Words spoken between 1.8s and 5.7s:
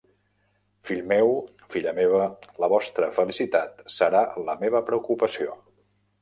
meva, la vostra felicitat serà la meva preocupació.